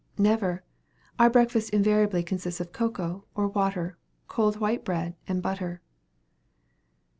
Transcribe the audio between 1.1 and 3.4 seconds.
our breakfast invariably consists of cocoa,